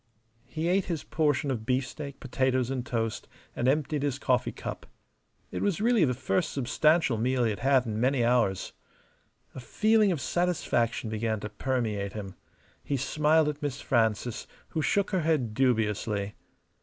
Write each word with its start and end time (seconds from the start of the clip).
He 0.47 0.67
ate 0.67 0.85
his 0.85 1.03
portion 1.03 1.51
of 1.51 1.63
beefsteak, 1.63 2.19
potatoes, 2.19 2.71
and 2.71 2.83
toast, 2.83 3.27
and 3.55 3.67
emptied 3.67 4.01
his 4.01 4.17
coffee 4.17 4.51
cup. 4.51 4.87
It 5.51 5.61
was 5.61 5.79
really 5.79 6.05
the 6.05 6.15
first 6.15 6.51
substantial 6.51 7.19
meal 7.19 7.43
he 7.43 7.51
had 7.51 7.59
had 7.59 7.85
in 7.85 7.99
many 8.01 8.25
hours. 8.25 8.73
A 9.53 9.59
feeling 9.59 10.11
of 10.11 10.19
satisfaction 10.19 11.11
began 11.11 11.39
to 11.41 11.49
permeate 11.49 12.13
him. 12.13 12.33
He 12.83 12.97
smiled 12.97 13.47
at 13.47 13.61
Miss 13.61 13.79
Frances, 13.79 14.47
who 14.69 14.81
shook 14.81 15.11
her 15.11 15.21
head 15.21 15.53
dubiously. 15.53 16.33